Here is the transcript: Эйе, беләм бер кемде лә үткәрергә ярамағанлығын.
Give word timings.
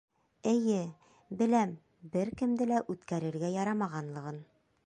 Эйе, 0.51 0.77
беләм 1.41 1.75
бер 2.17 2.33
кемде 2.41 2.71
лә 2.73 2.83
үткәрергә 2.95 3.55
ярамағанлығын. 3.61 4.43